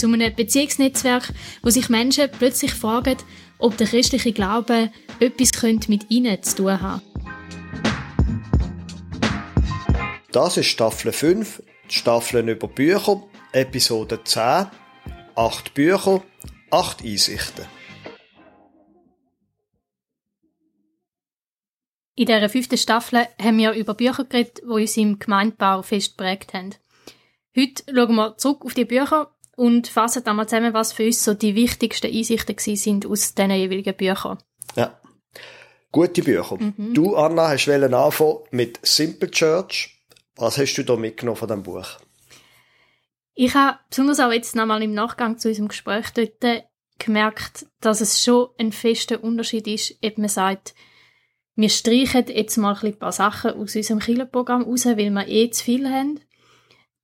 [0.00, 1.30] Zu einem Beziehungsnetzwerk,
[1.62, 3.18] wo sich Menschen plötzlich fragen,
[3.58, 7.02] ob der christliche Glaube etwas mit ihnen zu tun hat.
[10.32, 13.22] Das ist Staffel 5, Staffeln über Bücher,
[13.52, 14.68] Episode 10,
[15.34, 16.22] 8 Bücher,
[16.70, 17.66] 8 Einsichten.
[22.14, 26.54] In dieser fünften Staffel haben wir über Bücher geredet, die uns im Gemeindebau fest geprägt
[26.54, 26.74] haben.
[27.54, 29.30] Heute schauen wir zurück auf die Bücher
[29.60, 33.94] und fassen einmal zusammen, was für uns so die wichtigsten Einsichten sind aus diesen jeweiligen
[33.94, 34.38] Büchern.
[34.74, 34.98] Ja.
[35.92, 36.56] Gute Bücher.
[36.56, 36.94] Mhm.
[36.94, 40.00] Du, Anna, hast anfangen mit Simple Church.
[40.36, 41.86] Was hast du da mitgenommen von diesem Buch?
[43.34, 46.64] Ich habe besonders auch jetzt nochmal im Nachgang zu unserem Gespräch dort
[46.98, 50.74] gemerkt, dass es schon ein fester Unterschied ist, ob man sagt,
[51.54, 55.64] wir streichen jetzt mal ein paar Sachen aus unserem Killerprogramm raus, weil wir eh zu
[55.64, 56.18] viel haben.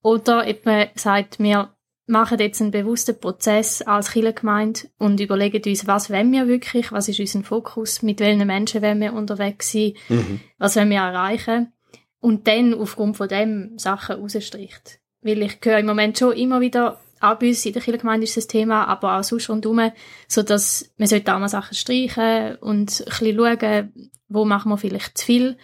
[0.00, 1.75] Oder ob man sagt, wir
[2.06, 7.08] machen jetzt einen bewussten Prozess als Kirchengemeinde und überlegen uns, was wollen wir wirklich, was
[7.08, 10.40] ist unser Fokus, mit welchen Menschen wollen wir unterwegs sein, mhm.
[10.58, 11.72] was wollen wir erreichen
[12.20, 15.00] und dann aufgrund von dem Sachen rausstricht.
[15.20, 18.36] Weil ich höre im Moment schon immer wieder, auch bei uns in der Kirchengemeinde ist
[18.36, 19.90] das Thema, aber auch sonst rundherum,
[20.28, 24.78] so dass man sollte auch mal Sachen streichen und ein bisschen schauen, wo machen wir
[24.78, 25.56] vielleicht zu viel.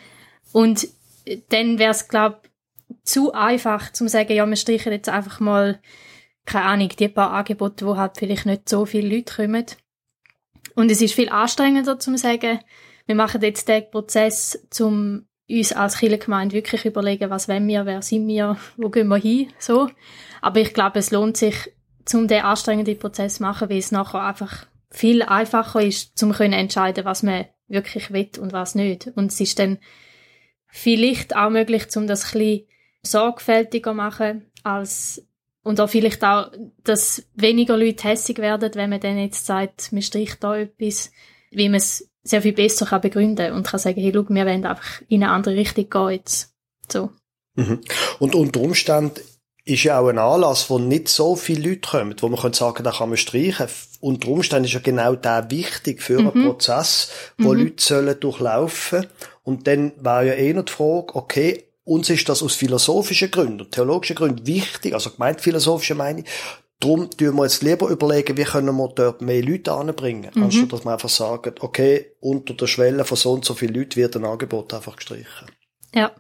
[0.53, 0.89] Und
[1.51, 2.41] dann wäre es, glaube
[3.05, 5.81] zu einfach, zu sagen, ja, wir streichen jetzt einfach mal,
[6.45, 9.67] keine Ahnung, die paar Angebote, wo halt vielleicht nicht so viele Leute kommen.
[10.75, 12.61] Und es ist viel anstrengender, zu sagen,
[13.07, 18.03] wir machen jetzt den Prozess, um uns als Kirchengemeinde wirklich überlegen, was wollen wir, wer
[18.03, 19.91] sind wir, wo gehen wir hin, so.
[20.41, 21.73] Aber ich glaube, es lohnt sich,
[22.15, 26.53] um den anstrengenden Prozess zu machen, weil es nachher einfach viel einfacher ist, zum können
[26.53, 29.09] entscheiden, was man wirklich will und was nicht.
[29.15, 29.79] Und es ist dann
[30.69, 32.67] vielleicht auch möglich, um das ein bisschen
[33.03, 35.27] sorgfältiger machen, als
[35.63, 36.51] und auch vielleicht auch,
[36.83, 41.11] dass weniger Leute hässig werden, wenn man dann jetzt sagt, man stricht da etwas,
[41.51, 44.65] wie man es sehr viel besser kann begründen und kann sagen, hey, schau, wir wollen
[44.65, 46.55] einfach in eine andere Richtung gehen jetzt.
[46.91, 47.11] So.
[47.55, 47.81] Mhm.
[48.19, 49.21] Und unter Umständen
[49.65, 52.83] ist ja auch ein Anlass, wo nicht so viele Leute kommen, wo man kann sagen,
[52.83, 53.69] da kann man streichen.
[54.01, 56.31] Unter Umständen ist ja genau der wichtig für mhm.
[56.31, 57.61] einen Prozess, wo mhm.
[57.61, 59.07] Leute sollen durchlaufen.
[59.45, 63.71] Und dann wäre ja eh noch die Frage, okay, uns ist das aus philosophischen Gründen,
[63.71, 66.27] theologischen Gründen wichtig, also gemeindphilosophische meine ich.
[66.81, 70.43] Darum tun wir jetzt lieber überlegen, wie können wir dort mehr Leute anbringen, mhm.
[70.45, 73.97] anstatt dass wir einfach sagen, okay, unter der Schwelle von so und so vielen Leuten
[73.97, 75.49] wird ein Angebot einfach gestrichen.
[75.95, 76.13] Ja.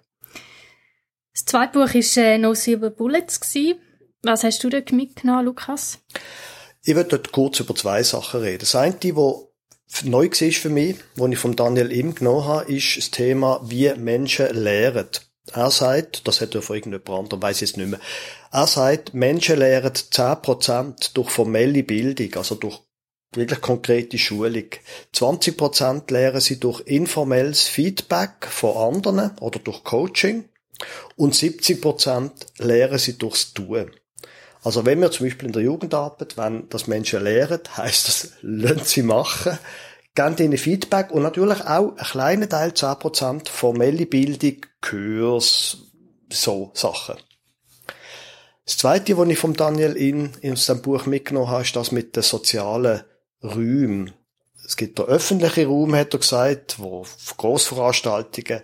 [1.32, 3.40] Das zweite Buch war äh, No Silver Bullets.
[3.40, 3.80] Gewesen.
[4.22, 5.98] Was hast du dort mitgenommen, Lukas?
[6.84, 8.60] Ich werde dort kurz über zwei Sachen reden.
[8.60, 12.96] Das eine, was neu war für mich, was ich von Daniel Im genommen habe, ist
[12.96, 15.08] das Thema, wie Menschen lehren.
[15.50, 18.00] Er sagt, das hat er von irgendjemand anderem, weiss ich jetzt nicht mehr.
[18.52, 22.80] Er sagt, Menschen lernen 10% durch formelle Bildung, also durch
[23.34, 24.66] wirklich konkrete Schulung.
[25.14, 30.48] 20% lernen sie durch informelles Feedback von anderen oder durch Coaching.
[31.16, 33.90] Und 70% lernen sie durchs Tun.
[34.62, 38.84] Also wenn wir zum Beispiel in der Jugendarbeit, wenn das Menschen lernen, heisst das, lassen
[38.84, 39.58] sie machen,
[40.14, 45.78] geben ihnen Feedback und natürlich auch ein kleiner Teil, 10% formelle Bildung, Kurs,
[46.30, 47.16] so Sachen.
[48.64, 52.14] Das zweite, was ich von Daniel in, in seinem Buch mitgenommen habe, ist das mit
[52.14, 53.02] den sozialen
[53.42, 54.12] Räumen.
[54.64, 57.04] Es gibt der öffentliche Raum, hat er gesagt, wo
[57.36, 58.60] Großveranstaltungen.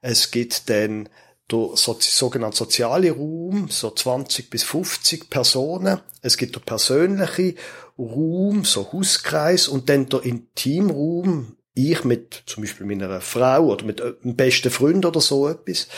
[0.00, 1.08] Es gibt dann
[1.50, 6.00] der sogenannte soziale Raum, so 20 bis 50 Personen.
[6.22, 7.54] Es gibt der persönliche
[7.98, 14.02] Raum, so Hauskreis und dann der Intimraum, ich mit zum Beispiel meiner Frau oder mit
[14.02, 15.88] einem besten Freund oder so etwas.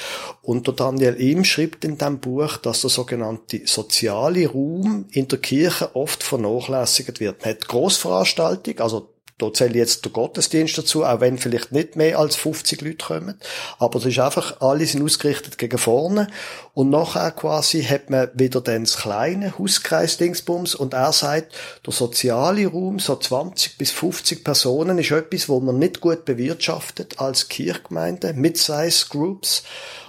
[0.42, 5.38] Und der Daniel Im schreibt in dem Buch, dass der sogenannte soziale Raum in der
[5.38, 7.40] Kirche oft vernachlässigt wird.
[7.40, 9.08] Man hat Großveranstaltung, also
[9.42, 13.04] da zähle ich jetzt der Gottesdienst dazu, auch wenn vielleicht nicht mehr als 50 Leute
[13.04, 13.34] kommen.
[13.78, 16.28] Aber es ist einfach, alle sind ausgerichtet gegen vorne.
[16.74, 21.52] Und nachher quasi hat man wieder dann das kleine Hauskreis-Dingsbums und er sagt,
[21.84, 27.18] der soziale Raum, so 20 bis 50 Personen, ist etwas, wo man nicht gut bewirtschaftet
[27.18, 29.64] als Kirchgemeinde, Mid-Size Groups.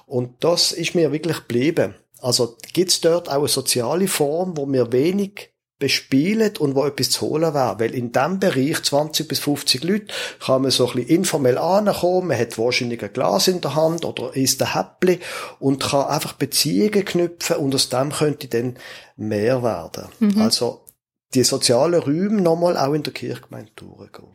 [0.06, 1.95] Und das ist mir wirklich geblieben.
[2.21, 5.52] Also gibt's dort auch eine soziale Form, wo wir wenig
[5.83, 7.77] bespielen und wo etwas zu holen wäre.
[7.77, 10.07] Weil in diesem Bereich 20 bis 50 Leute
[10.39, 14.06] kann man so ein bisschen informell ankommen, man hat wahrscheinlich ein Glas in der Hand
[14.06, 15.19] oder isst ein Häppli
[15.59, 18.77] und kann einfach Beziehungen knüpfen und aus dem könnte dann
[19.18, 20.06] mehr werden.
[20.19, 20.41] Mhm.
[20.41, 20.85] Also
[21.33, 24.31] die sozialen Räume nochmal auch in der Kirchgemeinde durchgehen.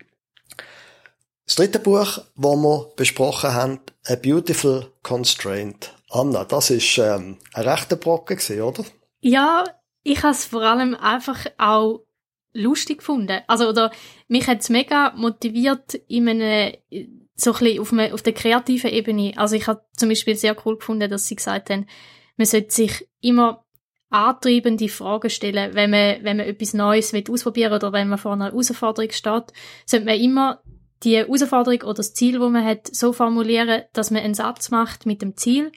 [1.46, 5.94] Das dritte Buch, das wir besprochen haben, A Beautiful Constraint.
[6.10, 8.84] Anna, das ist ähm, ein rechter Brocken oder?
[9.20, 9.64] Ja,
[10.08, 12.04] ich habe es vor allem einfach auch
[12.54, 13.40] lustig gefunden.
[13.46, 13.90] Also, oder
[14.26, 16.72] mich hat es mega motiviert in einem,
[17.34, 19.32] so ein bisschen auf, eine, auf der kreativen Ebene.
[19.36, 21.86] Also ich habe zum Beispiel sehr cool gefunden, dass sie gesagt haben,
[22.36, 23.64] man sollte sich immer
[24.10, 28.32] antreibende Fragen stellen, wenn man, wenn man etwas Neues ausprobieren will oder wenn man vor
[28.32, 29.52] einer Herausforderung steht,
[29.84, 30.62] sollte man immer
[31.02, 35.04] die Herausforderung oder das Ziel, wo man hat, so formulieren, dass man einen Satz macht
[35.04, 35.70] mit dem Ziel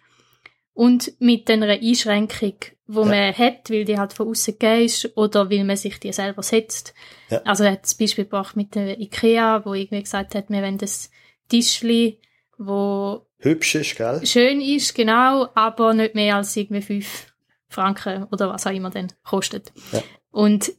[0.74, 2.56] und mit einer Einschränkung,
[2.94, 3.08] wo ja.
[3.08, 6.44] man hat, weil die halt von außen gegeben ist oder weil man sich die selber
[6.44, 6.94] setzt.
[7.30, 7.42] Ja.
[7.44, 10.78] Also er hat das Beispiel gebracht mit der Ikea, wo irgendwie gesagt hat, wir wollen
[10.78, 11.10] das
[11.48, 12.20] Tischli,
[12.58, 14.26] wo hübsch ist, gell?
[14.26, 17.34] Schön ist, genau, aber nicht mehr als irgendwie fünf
[17.70, 19.72] Franken oder was auch immer dann kostet.
[19.94, 20.04] Ja.
[20.32, 20.74] Und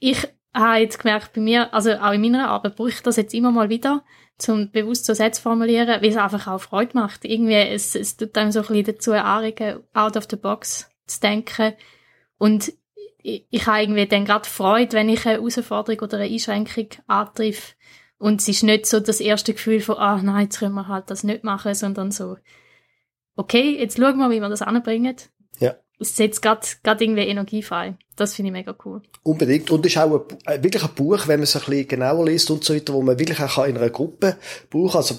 [0.00, 3.34] ich habe jetzt gemerkt, bei mir, also auch in meiner Arbeit, brauche ich das jetzt
[3.34, 4.04] immer mal wieder,
[4.38, 7.24] zum bewusst so Sätze formulieren, weil es einfach auch Freude macht.
[7.24, 11.20] Irgendwie, es, es tut einem so ein bisschen dazu anregen, out of the box zu
[11.20, 11.74] denken.
[12.38, 12.72] Und
[13.18, 17.74] ich, ich habe irgendwie dann gerade Freude, wenn ich eine Herausforderung oder eine Einschränkung antreffe.
[18.18, 21.10] Und es ist nicht so das erste Gefühl von, ah nein, jetzt können wir halt
[21.10, 22.36] das nicht machen, sondern so,
[23.36, 25.16] okay, jetzt schauen wir, wie wir das anbringen.
[25.58, 27.96] Ja es setzt gerade irgendwie Energie frei.
[28.16, 29.02] Das finde ich mega cool.
[29.22, 29.70] Unbedingt.
[29.70, 32.50] Und es ist auch ein, wirklich ein Buch, wenn man es ein bisschen genauer liest
[32.50, 34.36] und so weiter, wo man wirklich auch in einer Gruppe
[34.70, 35.16] brauchen Also,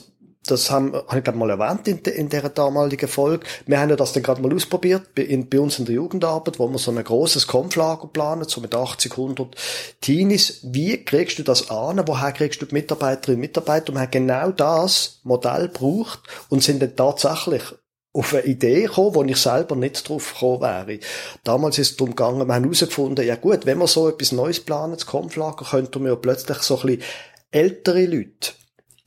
[0.51, 3.45] das haben, habe ich glaube mal erwähnt in, de, in der damaligen Folge.
[3.65, 6.59] Wir haben ja das dann gerade mal ausprobiert bei, in, bei uns in der Jugendarbeit,
[6.59, 9.55] wo wir so ein grosses Konflager planen, so mit 80, 100
[10.01, 10.59] Teenies.
[10.63, 12.01] Wie kriegst du das an?
[12.05, 13.89] Woher kriegst du die Mitarbeiterinnen und Mitarbeiter?
[13.89, 16.19] Und wir haben genau das Modell gebraucht
[16.49, 17.63] und sind dann tatsächlich
[18.11, 20.99] auf eine Idee gekommen, wo ich selber nicht drauf gekommen wäre.
[21.43, 24.59] Damals ist es darum gegangen, wir haben herausgefunden, ja gut, wenn wir so etwas Neues
[24.59, 27.03] planen, das Konflager, könnten wir plötzlich so ein bisschen
[27.51, 28.51] ältere Leute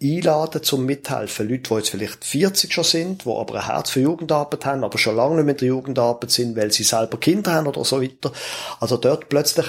[0.02, 1.48] einladen zum Mithelfen.
[1.48, 4.98] Leute, die jetzt vielleicht 40 schon sind, die aber ein Herz für Jugendarbeit haben, aber
[4.98, 8.32] schon lange nicht in der Jugendarbeit sind, weil sie selber Kinder haben oder so weiter.
[8.80, 9.66] Also dort plötzlich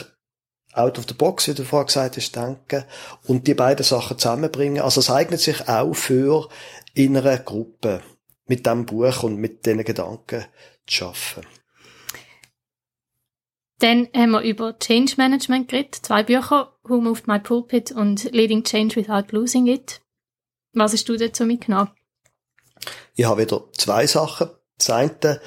[0.74, 2.84] out of the box, wie du vorher gesagt hast, denken
[3.28, 4.82] und die beiden Sachen zusammenbringen.
[4.82, 6.50] Also es eignet sich auch für
[6.94, 8.02] innere Gruppen
[8.48, 10.46] mit dem Buch und mit diesen Gedanken
[10.88, 11.48] zu arbeiten.
[13.80, 15.96] Dann haben wir über Change Management geredet.
[15.96, 20.03] Zwei Bücher, Who Moved My Pulpit und Leading Change Without Losing It.
[20.74, 21.92] Was hast du dazu mitgenommen?
[23.16, 24.50] Ich habe wieder zwei Sachen.
[24.78, 25.40] Das eine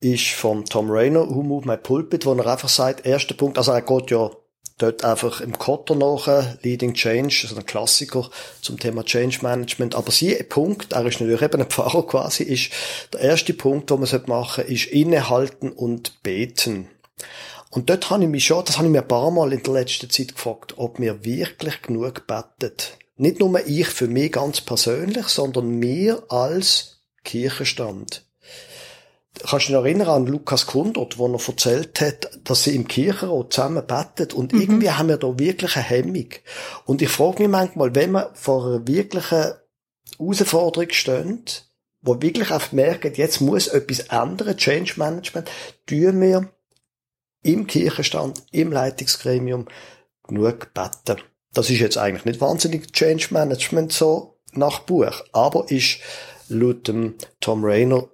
[0.00, 3.72] ist von Tom Rayner, Who Moved My Pulpit, wo er einfach sagt, erster Punkt, also
[3.72, 4.30] er geht ja
[4.78, 6.28] dort einfach im Kotter nach,
[6.62, 8.28] Leading Change, also ein Klassiker
[8.60, 9.94] zum Thema Change Management.
[9.94, 12.70] Aber sie Punkt, er ist natürlich eben ein Pfarrer quasi, ist,
[13.14, 16.88] der erste Punkt, den man machen sollte, ist innehalten und beten.
[17.70, 19.72] Und dort habe ich mich schon, das habe ich mir ein paar Mal in der
[19.72, 22.98] letzten Zeit gefragt, ob mir wirklich genug betet.
[23.16, 28.26] Nicht nur ich für mich ganz persönlich, sondern mir als Kirchenstand
[29.44, 33.52] kannst du dich erinnern an Lukas Kundert, wo er erzählt hat, dass sie im Kirchenrat
[33.52, 34.60] zusammen bettet und mhm.
[34.60, 36.28] irgendwie haben wir da wirklich eine Hemmung.
[36.84, 39.52] Und ich frage mich manchmal, wenn wir vor einer wirklichen
[40.18, 41.44] Herausforderung stehen,
[42.02, 45.50] wo wirklich auf merken, jetzt muss etwas ändern, Change Management,
[45.86, 46.48] tun wir
[47.42, 49.66] im Kirchenstand, im Leitungsgremium
[50.26, 51.20] genug beten.
[51.52, 55.98] Das ist jetzt eigentlich nicht wahnsinnig Change Management so nach Buch, aber ist
[56.48, 58.08] laut dem Tom Rayner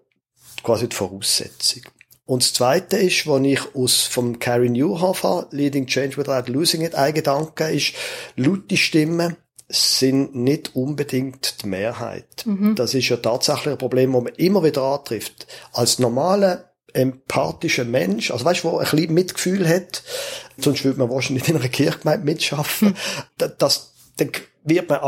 [0.63, 1.83] quasi die Voraussetzung.
[2.25, 6.83] Und das Zweite ist, was ich aus vom Carrie Newhoff habe, Leading Change Without Losing
[6.83, 7.95] It, ein Gedanke ist,
[8.37, 9.37] laute Stimmen
[9.69, 12.45] sind nicht unbedingt die Mehrheit.
[12.45, 12.75] Mhm.
[12.75, 15.47] Das ist ja tatsächlich ein Problem, das man immer wieder antrifft.
[15.73, 20.03] Als normaler, empathischer Mensch, also weißt du, wo ein bisschen Mitgefühl hat,
[20.63, 23.53] sonst würde man wahrscheinlich in einer Kirchgemeinde mitschaffen, mhm.
[23.59, 24.31] das, dann
[24.65, 25.01] wird man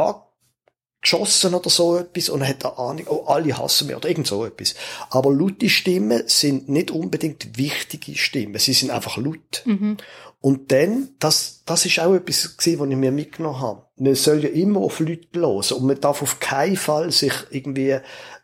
[1.05, 4.45] geschossen oder so etwas und hat eine Ahnung, oh, alle hassen mich oder irgend so
[4.45, 4.75] etwas.
[5.11, 9.63] Aber laute Stimmen sind nicht unbedingt wichtige Stimmen, sie sind einfach laut.
[9.67, 9.99] Mhm.
[10.41, 13.83] Und dann, das, das ist auch etwas gewesen, was ich mir mitgenommen habe.
[13.97, 17.99] Man soll ja immer auf Leute hören und man darf auf keinen Fall sich irgendwie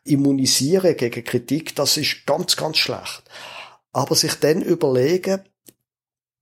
[0.04, 3.22] immunisieren gegen Kritik, das ist ganz, ganz schlecht.
[3.92, 5.40] Aber sich dann überlegen,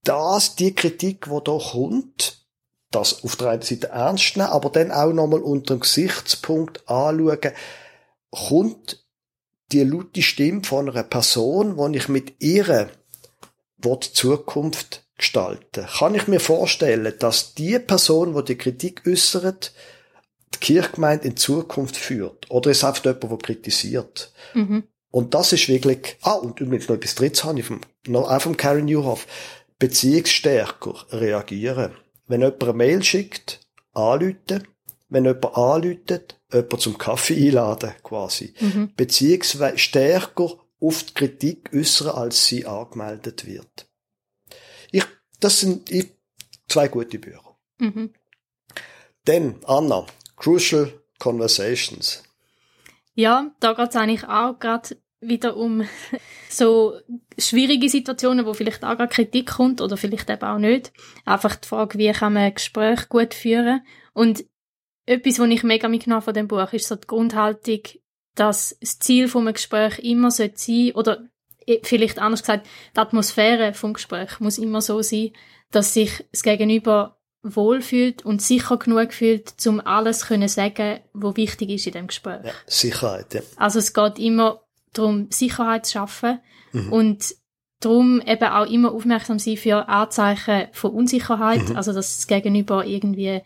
[0.03, 2.45] dass die Kritik, die da kommt,
[2.91, 7.51] das auf der einen Seite ernst nehmen, aber dann auch nochmal unter dem Gesichtspunkt anschauen,
[8.31, 9.05] kommt
[9.71, 12.89] die laute Stimme von einer Person, wo ich mit ihrer
[13.77, 19.73] Wort Zukunft gestalten, kann ich mir vorstellen, dass die Person, die die Kritik äußert,
[20.55, 22.49] die Kirchgemeinde in Zukunft führt.
[22.49, 24.33] Oder ist einfach jemand, der kritisiert.
[24.53, 24.83] Mhm.
[25.11, 28.41] Und das ist wirklich, ah, und übrigens noch etwas Drittes habe ich vom, noch auch
[28.41, 29.27] vom Karen Newhoff,
[29.79, 31.95] beziehungsstärker reagieren.
[32.27, 33.61] Wenn jemand eine Mail schickt,
[33.93, 34.67] anrufen,
[35.07, 38.53] wenn jemand anruft, jemand zum Kaffee einladen, quasi.
[38.59, 38.93] Mhm.
[38.95, 43.89] Beziehungsweise stärker auf die Kritik äußern, als sie angemeldet wird.
[44.91, 45.05] Ich,
[45.39, 46.11] das sind ich,
[46.67, 47.57] zwei gute Bücher.
[47.79, 48.13] Mhm.
[49.25, 50.05] Dann, Anna,
[50.35, 52.23] Crucial Conversations.
[53.13, 55.83] Ja, da geht es eigentlich auch gerade wieder um
[56.49, 56.99] so
[57.37, 60.91] schwierige Situationen, wo vielleicht auch gerade Kritik kommt oder vielleicht eben auch nicht.
[61.25, 63.81] Einfach die Frage, wie kann man ein Gespräch gut führen.
[64.13, 64.45] Und
[65.05, 67.81] etwas, was ich mega mitgenommen von dem Buch, ist so die Grundhaltung,
[68.35, 71.29] dass das Ziel vom Gespräch immer sein sollte oder
[71.83, 75.31] vielleicht anders gesagt, die Atmosphäre vom Gespräch muss immer so sein,
[75.71, 81.69] dass sich das Gegenüber wohlfühlt und sicher genug fühlt, um alles können sagen, was wichtig
[81.69, 82.43] ist in dem Gespräch.
[82.43, 83.41] Ja, Sicherheit, ja.
[83.55, 84.61] Also es geht immer
[84.93, 86.39] darum, Sicherheit zu schaffen
[86.71, 86.93] mhm.
[86.93, 87.35] und
[87.79, 91.75] darum eben auch immer aufmerksam sein für Anzeichen von Unsicherheit, mhm.
[91.75, 93.41] also dass das Gegenüber irgendwie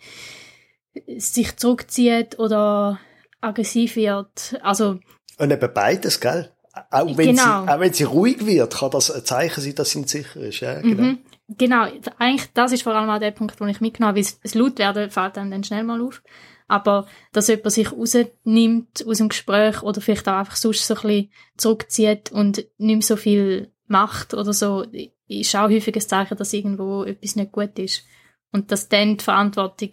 [1.18, 3.00] sich zurückzieht oder
[3.42, 4.60] aggressiv wird.
[4.62, 5.00] Also
[5.38, 6.52] und eben beides, gell?
[6.90, 7.66] Auch wenn, genau.
[7.66, 10.40] sie, auch wenn sie ruhig wird, kann das ein Zeichen sein, dass sie nicht sicher
[10.40, 10.60] ist.
[10.60, 11.04] Ja, genau.
[11.04, 11.20] Mhm.
[11.50, 11.86] genau,
[12.18, 14.80] eigentlich, das ist vor allem auch der Punkt, den ich mitgenommen habe, weil es laut
[14.80, 16.24] werden fällt einem dann schnell mal auf.
[16.67, 21.01] Aber, dass jemand sich rausnimmt aus dem Gespräch oder vielleicht auch einfach sonst so ein
[21.01, 24.86] bisschen zurückzieht und nicht mehr so viel macht oder so,
[25.27, 28.03] ist auch häufig ein Zeichen, dass irgendwo etwas nicht gut ist.
[28.51, 29.91] Und dass dann die Verantwortung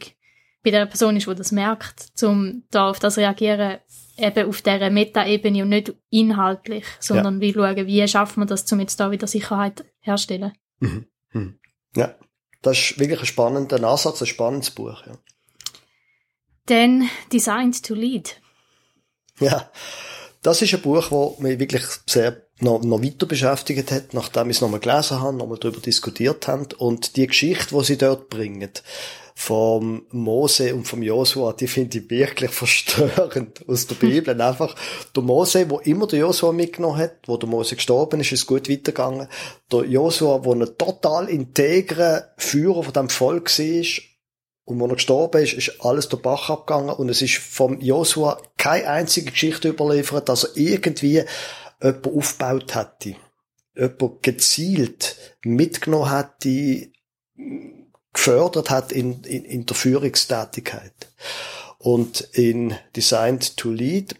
[0.62, 3.78] bei der Person ist, die das merkt, um da auf das reagieren,
[4.18, 7.40] eben auf dieser Meta-Ebene und nicht inhaltlich, sondern ja.
[7.40, 10.52] wie schauen, wie schaffen wir das, um jetzt da wieder Sicherheit herzustellen.
[10.80, 11.06] Mhm.
[11.32, 11.58] Mhm.
[11.96, 12.14] Ja,
[12.62, 15.06] das ist wirklich ein spannender Ansatz, ein spannendes Buch.
[15.06, 15.18] Ja.
[16.70, 18.40] Dann Designed to Lead.
[19.40, 19.68] Ja,
[20.40, 24.58] das ist ein Buch, das mich wirklich sehr noch, noch weiter beschäftigt hat, nachdem ich
[24.58, 28.70] es nochmal gelesen habe, nochmal darüber diskutiert haben und die Geschichte, die sie dort bringen,
[29.34, 34.40] vom Mose und vom Josua, die finde ich wirklich verstörend aus der Bibel.
[34.40, 34.76] Einfach
[35.16, 38.68] der Mose, wo immer der Josua mitgenommen hat, wo der Mose gestorben ist, ist gut
[38.68, 39.26] weitergegangen.
[39.72, 44.09] Der Josua, wo ein total integrer Führer von dem Volk war,
[44.70, 48.40] und wo er gestorben ist, ist alles der Bach abgegangen und es ist vom Josua
[48.56, 51.24] keine einzige Geschichte überliefert, dass er irgendwie
[51.82, 53.16] jemanden aufgebaut hätte.
[53.74, 56.92] Jemand gezielt mitgenommen hätte,
[58.12, 60.92] gefördert hat in, in, in der Führungstätigkeit.
[61.78, 64.14] Und in Designed to Lead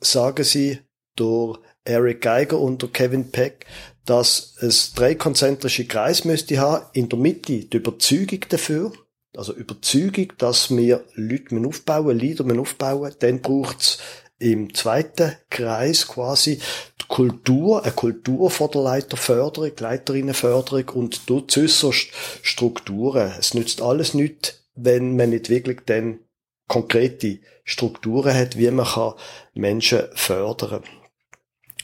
[0.00, 0.80] sagen sie
[1.14, 3.66] durch Eric Geiger und durch Kevin Peck,
[4.04, 6.86] dass es drei konzentrische Kreise müsste haben.
[6.92, 8.92] In der Mitte die Überzeugung dafür,
[9.36, 13.14] also Überzeugung, dass wir Leute aufbauen, Leader aufbauen.
[13.18, 13.98] Dann braucht's
[14.38, 16.58] im zweiten Kreis quasi
[17.00, 22.08] die Kultur, eine Kultur von der Leiterförderung, Leiterinnenförderung und dort äußerst
[22.42, 23.32] Strukturen.
[23.38, 26.18] Es nützt alles nichts, wenn man nicht wirklich dann
[26.66, 29.14] konkrete Strukturen hat, wie man kann
[29.54, 30.82] Menschen fördern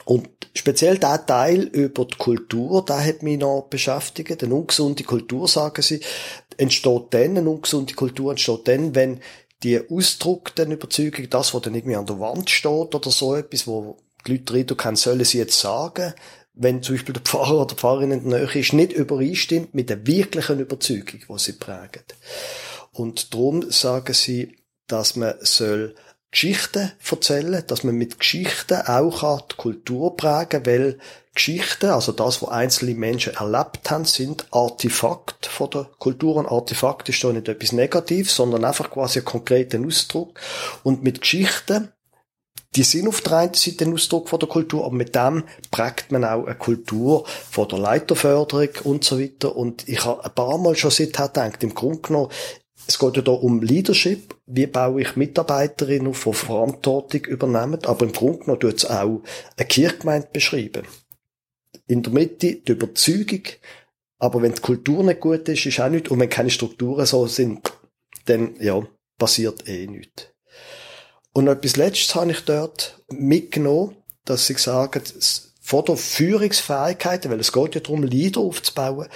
[0.08, 4.42] und speziell der Teil über die Kultur, der hat mich noch beschäftigt.
[4.42, 6.00] Eine ungesunde Kultur, sagen sie,
[6.58, 9.20] entsteht dann, eine ungesunde Kultur entsteht dann, wenn
[9.62, 13.96] die ausdruckte Überzeugung, das, was dann irgendwie an der Wand steht oder so etwas, wo
[14.26, 16.14] die Leute reden können, sollen sie jetzt sagen,
[16.54, 19.90] wenn zum Beispiel der Pfarrer oder die Pfarrerin in der Nähe ist, nicht übereinstimmt mit
[19.90, 22.02] der wirklichen Überzeugung, die sie prägen.
[22.92, 24.56] Und darum sagen sie,
[24.88, 25.94] dass man soll
[26.30, 30.98] Geschichten erzählen, dass man mit Geschichten auch die Kultur prägen kann, weil
[31.34, 36.38] Geschichten, also das, was einzelne Menschen erlebt haben, sind Artefakt von der Kultur.
[36.38, 40.38] Ein Artefakt ist doch nicht etwas Negatives, sondern einfach quasi ein konkreter Ausdruck.
[40.82, 41.92] Und mit Geschichten,
[42.76, 46.12] die sind auf der einen Seite ein Ausdruck von der Kultur, aber mit dem prägt
[46.12, 49.56] man auch eine Kultur von der Leiterförderung und so weiter.
[49.56, 52.30] Und ich habe ein paar Mal schon seither gedacht, im Grunde genommen,
[52.88, 54.34] es geht ja da um Leadership.
[54.46, 57.84] Wie baue ich Mitarbeiterinnen die Verantwortung übernehmen?
[57.84, 59.20] Aber im Grunde genommen tut es auch
[59.56, 60.86] eine Kirchgemeinde beschreiben.
[61.86, 63.42] In der Mitte die Überzeugung.
[64.18, 66.10] Aber wenn die Kultur nicht gut ist, ist auch nichts.
[66.10, 67.70] Und wenn keine Strukturen so sind,
[68.24, 68.82] dann, ja,
[69.18, 70.28] passiert eh nichts.
[71.34, 75.02] Und etwas Letztes habe ich dort mitgenommen, dass sie sagen,
[75.60, 79.08] von der Führungsfähigkeit, weil es geht ja darum, Leader aufzubauen,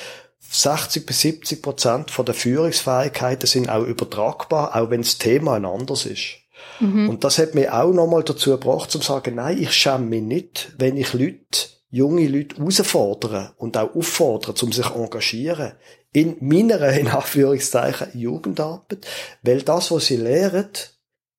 [0.53, 5.65] 60 bis 70 Prozent von der Führungsfähigkeiten sind auch übertragbar, auch wenn das Thema ein
[5.65, 6.39] anderes ist.
[6.81, 7.09] Mhm.
[7.09, 10.73] Und das hat mich auch nochmal dazu gebracht, zu sagen, nein, ich schäme mich nicht,
[10.79, 15.73] wenn ich Leute junge Leute herausfordern und auch auffordern, um sich zu engagieren
[16.13, 19.07] in meiner, in Anführungszeichen, Jugendarbeit,
[19.43, 20.69] weil das, was sie lehren,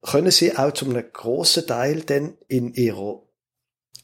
[0.02, 3.23] können sie auch zu einem grossen Teil dann in ihrer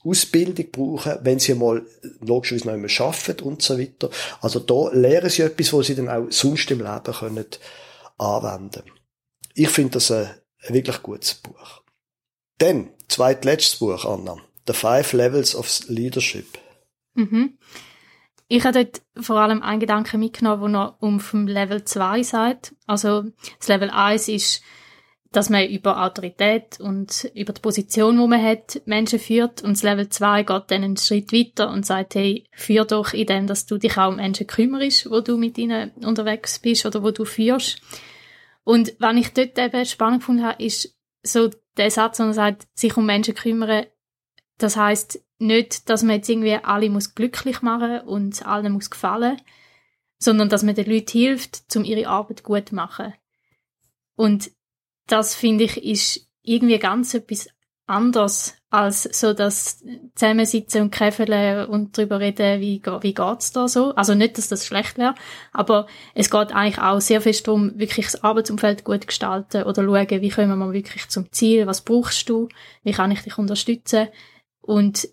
[0.03, 1.85] Ausbildung brauchen, wenn sie mal
[2.21, 4.09] logischerweise noch immer arbeiten und so weiter.
[4.41, 7.45] Also da lehren sie etwas, was sie dann auch sonst im Leben können
[8.17, 8.83] anwenden.
[9.55, 10.29] Ich finde das ein,
[10.67, 11.81] ein wirklich gutes Buch.
[12.59, 14.37] Dann, zweitletztes Buch, Anna.
[14.67, 16.57] The Five Levels of Leadership.
[17.15, 17.57] Mhm.
[18.47, 22.75] Ich habe dort vor allem einen Gedanken mitgenommen, der noch um vom Level 2 sagt.
[22.87, 23.25] Also
[23.59, 24.61] das Level 1 ist,
[25.31, 29.61] dass man über Autorität und über die Position, wo man hat, Menschen führt.
[29.61, 33.27] Und das Level 2 geht dann einen Schritt weiter und sagt, hey, führ doch in
[33.27, 37.03] dem, dass du dich auch um Menschen kümmerst, wo du mit ihnen unterwegs bist oder
[37.03, 37.79] wo du führst.
[38.63, 42.67] Und was ich dort eben spannend gefunden habe, ist so der Satz, wo er sagt,
[42.73, 43.85] sich um Menschen kümmern,
[44.57, 49.41] das heißt nicht, dass man jetzt irgendwie alle muss glücklich machen und allen muss gefallen,
[50.17, 53.13] sondern dass man den Leuten hilft, um ihre Arbeit gut zu machen.
[54.15, 54.51] Und
[55.11, 57.49] das finde ich ist irgendwie ganz etwas
[57.85, 63.95] anders als so das Zusammensitzen und Käfeln und darüber reden, wie, wie geht's da so.
[63.95, 65.15] Also nicht, dass das schlecht wäre,
[65.51, 70.21] aber es geht eigentlich auch sehr fest darum, wirklich das Arbeitsumfeld gut gestalten oder schauen,
[70.21, 72.47] wie kommen wir wirklich zum Ziel, was brauchst du,
[72.83, 74.09] wie kann ich dich unterstützen
[74.61, 75.09] und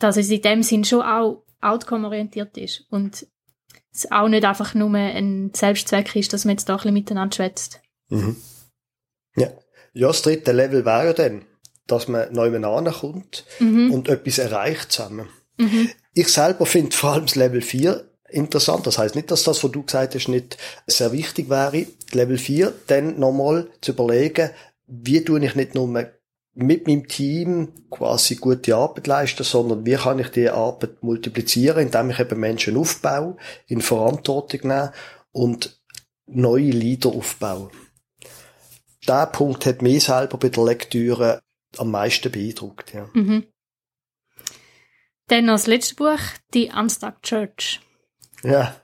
[0.00, 3.28] dass es in dem Sinn schon auch outcome-orientiert ist und
[3.92, 7.34] es auch nicht einfach nur ein Selbstzweck ist, dass man jetzt da ein bisschen miteinander
[7.34, 7.80] schwätzt.
[8.08, 8.36] Mhm.
[9.40, 9.52] Ja.
[9.94, 11.44] ja, das dritte Level wäre ja dann,
[11.86, 12.50] dass man neu
[12.92, 13.92] kommt mhm.
[13.92, 15.28] und etwas erreicht zusammen.
[15.56, 15.90] Mhm.
[16.14, 18.86] Ich selber finde vor allem das Level 4 interessant.
[18.86, 21.86] Das heißt nicht, dass das, was du gesagt hast, nicht sehr wichtig wäre.
[22.12, 24.50] Level 4 dann nochmal zu überlegen,
[24.86, 26.12] wie tue ich nicht nur mit
[26.86, 32.18] meinem Team quasi gute Arbeit leisten, sondern wie kann ich diese Arbeit multiplizieren, indem ich
[32.18, 34.92] eben Menschen aufbaue, in Verantwortung nehme
[35.30, 35.80] und
[36.26, 37.70] neue Leader aufbaue.
[39.08, 41.40] Der Punkt hat mich selber bei der Lektüre
[41.78, 42.92] am meisten beeindruckt.
[42.92, 43.08] Ja.
[43.14, 43.46] Mhm.
[45.28, 46.20] Dann noch das letzte Buch,
[46.54, 47.80] die Unstuck Church.
[48.42, 48.76] Ja,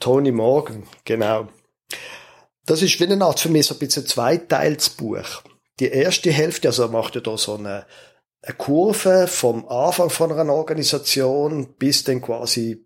[0.00, 1.48] Tony Morgan, genau.
[2.64, 5.42] Das ist wie eine Art für mich so ein bisschen ein zweiteils Buch.
[5.78, 7.86] Die erste Hälfte, also er macht ja da so eine,
[8.42, 12.85] eine Kurve vom Anfang von einer Organisation bis dann quasi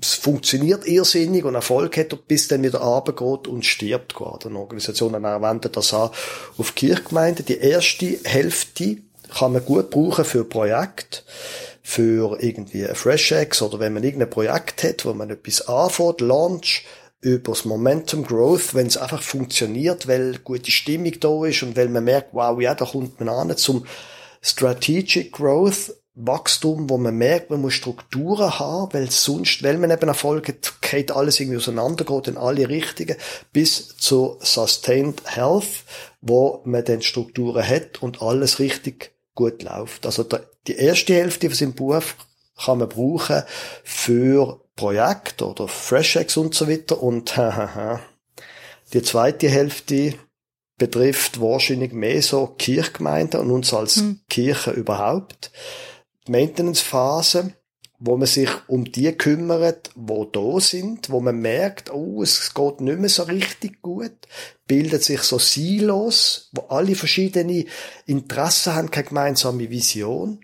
[0.00, 4.48] es funktioniert irrsinnig und Erfolg hat, bis dann wieder runtergeht und stirbt quasi.
[4.48, 6.10] Eine Organisation dann wendet das an
[6.56, 7.44] auf Kirchgemeinden.
[7.44, 8.98] Die erste Hälfte
[9.36, 11.20] kann man gut brauchen für Projekte,
[11.82, 16.20] für irgendwie ein Fresh Eggs oder wenn man irgendein Projekt hat, wo man etwas anfängt,
[16.20, 16.84] Launch,
[17.20, 22.04] übers Momentum Growth, wenn es einfach funktioniert, weil gute Stimmung da ist und weil man
[22.04, 23.84] merkt, wow, ja, da kommt man an zum
[24.42, 25.94] Strategic Growth,
[26.26, 30.80] Wachstum, wo man merkt, man muss Strukturen haben, weil sonst, weil man eben Erfolg hat,
[30.80, 33.16] geht alles irgendwie auseinander, geht in alle Richtungen,
[33.52, 35.84] bis zu Sustained Health,
[36.20, 40.06] wo man dann Strukturen hat und alles richtig gut läuft.
[40.06, 40.24] Also
[40.66, 42.02] die erste Hälfte von seinem Buch
[42.56, 43.42] kann man brauchen
[43.84, 47.34] für Projekte oder Fresh Eggs und so weiter und
[48.92, 50.14] die zweite Hälfte
[50.80, 54.20] betrifft wahrscheinlich mehr so Kirchgemeinden und uns als hm.
[54.28, 55.52] Kirche überhaupt.
[56.28, 57.54] Maintenance-Phase,
[57.98, 62.80] wo man sich um die kümmert, wo da sind, wo man merkt, oh, es geht
[62.80, 64.12] nicht mehr so richtig gut,
[64.66, 67.66] bildet sich so Silos, wo alle verschiedene
[68.06, 70.40] Interessen haben, keine gemeinsame Vision.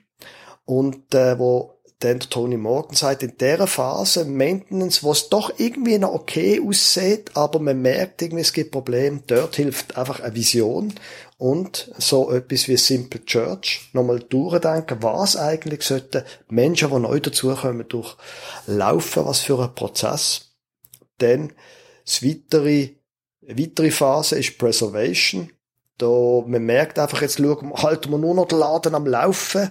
[0.67, 5.97] Und äh, wo dann Tony Morgan sagt, in dieser Phase Maintenance, wo es doch irgendwie
[5.97, 10.93] noch okay aussieht, aber man merkt irgendwie, es gibt Probleme, dort hilft einfach eine Vision
[11.39, 17.89] und so etwas wie Simple Church nochmal durchdenken, was eigentlich sollten Menschen, die neu dazukommen,
[17.89, 20.53] durchlaufen, was für ein Prozess.
[21.19, 21.55] Dann
[22.05, 22.91] das weitere,
[23.41, 25.51] weitere Phase ist Preservation.
[25.99, 26.07] Da,
[26.47, 29.71] man merkt einfach, jetzt schauen, halten wir nur noch den Laden am Laufen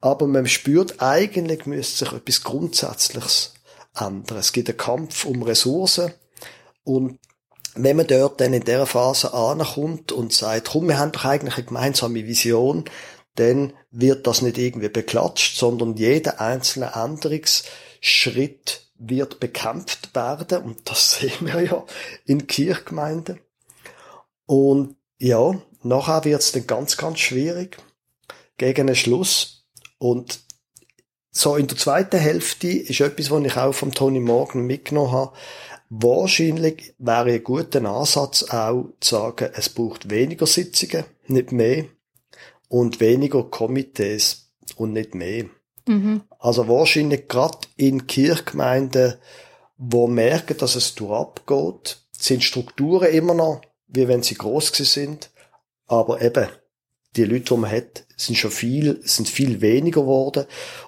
[0.00, 3.54] aber man spürt, eigentlich müsste sich etwas Grundsätzliches
[3.94, 4.38] ändern.
[4.38, 6.12] Es gibt einen Kampf um Ressourcen
[6.84, 7.18] und
[7.74, 11.56] wenn man dort dann in dieser Phase ankommt und sagt, komm, wir haben doch eigentlich
[11.56, 12.84] eine gemeinsame Vision,
[13.36, 21.12] dann wird das nicht irgendwie beklatscht, sondern jeder einzelne Änderungsschritt wird bekämpft werden und das
[21.20, 21.84] sehen wir ja
[22.24, 23.40] in Kirchgemeinden.
[24.46, 27.78] Und ja, nachher wird es dann ganz, ganz schwierig.
[28.58, 29.59] Gegen den Schluss
[30.00, 30.40] und
[31.30, 35.32] so in der zweiten Hälfte ist etwas, was ich auch vom Tony Morgan mitgenommen habe.
[35.90, 41.84] Wahrscheinlich wäre ein guter Ansatz auch zu sagen, es braucht weniger Sitzungen, nicht mehr,
[42.68, 45.44] und weniger Komitees und nicht mehr.
[45.86, 46.22] Mhm.
[46.38, 49.14] Also wahrscheinlich gerade in Kirchgemeinden,
[49.76, 55.30] wo merken, dass es durchabgeht, sind Strukturen immer noch, wie wenn sie groß sind,
[55.86, 56.48] aber eben,
[57.16, 60.46] die Leute, die man hat, sind schon viel, sind viel weniger geworden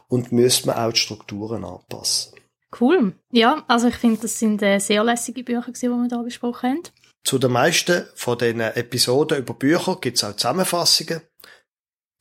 [0.08, 2.35] und müssen man auch die Strukturen anpassen.
[2.80, 3.14] Cool.
[3.30, 6.82] Ja, also ich finde, das sind äh, sehr lässige Bücher, die wir da besprochen haben.
[7.24, 11.20] Zu den meisten von diesen Episoden über Bücher gibt es auch Zusammenfassungen.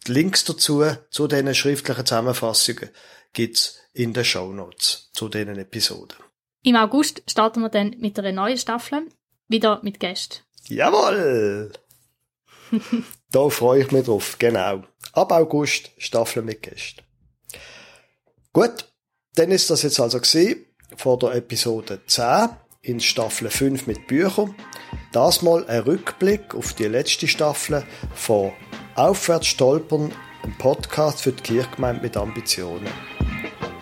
[0.07, 2.89] Die Links dazu, zu diesen schriftlichen Zusammenfassungen,
[3.33, 6.17] gibt es in den Show Notes zu diesen Episoden.
[6.63, 9.07] Im August starten wir dann mit einer neuen Staffel,
[9.47, 10.39] wieder mit Gästen.
[10.67, 11.71] Jawohl!
[13.31, 14.83] da freue ich mich drauf, genau.
[15.13, 17.01] Ab August Staffel mit Gästen.
[18.53, 18.91] Gut,
[19.35, 22.49] dann ist das jetzt also gesehen vor der Episode 10
[22.81, 24.55] in Staffel 5 mit Büchern.
[25.11, 28.51] Das mal ein Rückblick auf die letzte Staffel von
[28.95, 30.11] Aufwärts stolpern,
[30.43, 32.89] ein Podcast für die Kirchgemeinde mit Ambitionen.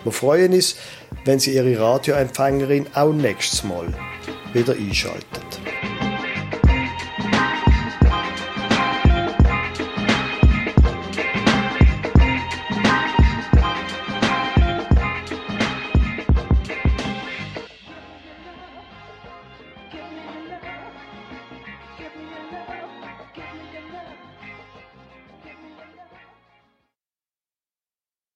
[0.04, 0.76] Wir freuen uns,
[1.24, 3.92] wenn Sie Ihre Radioempfängerin auch nächstes Mal
[4.52, 5.59] wieder einschalten.